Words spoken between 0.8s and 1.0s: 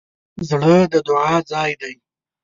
د